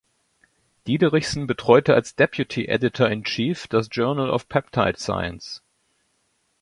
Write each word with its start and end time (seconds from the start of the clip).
Diederichsen 0.87 1.45
betreute 1.45 1.93
als 1.93 2.15
Deputy 2.15 2.65
Editor 2.65 3.07
in 3.09 3.23
Chief 3.23 3.67
das 3.67 3.87
Journal 3.91 4.31
of 4.31 4.49
Peptide 4.49 4.97
Science. 4.97 5.61